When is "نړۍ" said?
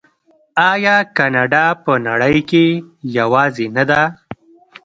2.07-2.37